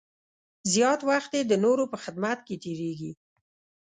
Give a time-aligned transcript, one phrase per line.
[0.73, 3.11] زیات وخت یې د نورو په خدمت کې تېرېږي.